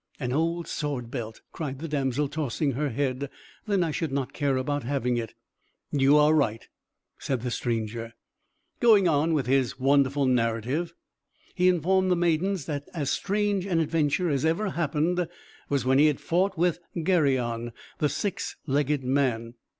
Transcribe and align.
"An 0.19 0.33
old 0.33 0.67
sword 0.67 1.11
belt!" 1.11 1.41
cried 1.51 1.77
the 1.77 1.87
damsel, 1.87 2.27
tossing 2.27 2.71
her 2.71 2.89
head. 2.89 3.29
"Then 3.67 3.83
I 3.83 3.91
should 3.91 4.11
not 4.11 4.33
care 4.33 4.57
about 4.57 4.81
having 4.81 5.15
it!" 5.17 5.35
"You 5.91 6.17
are 6.17 6.33
right," 6.33 6.67
said 7.19 7.41
the 7.43 7.51
stranger. 7.51 8.13
Going 8.79 9.07
on 9.07 9.35
with 9.35 9.45
his 9.45 9.79
wonderful 9.79 10.25
narrative, 10.25 10.91
he 11.53 11.67
informed 11.69 12.09
the 12.09 12.15
maidens 12.15 12.65
that 12.65 12.87
as 12.95 13.11
strange 13.11 13.67
an 13.67 13.79
adventure 13.79 14.27
as 14.31 14.43
ever 14.43 14.71
happened 14.71 15.27
was 15.69 15.85
when 15.85 15.99
he 15.99 16.11
fought 16.13 16.57
with 16.57 16.79
Geryon, 16.95 17.71
the 17.99 18.09
six 18.09 18.55
legged 18.65 19.03
man. 19.03 19.53